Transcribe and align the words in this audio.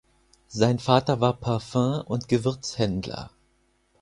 Sein 0.47 0.79
Vater 0.79 1.21
war 1.21 1.39
Parfüm- 1.39 2.01
und 2.07 2.27
Gewürzhändler. 2.27 3.29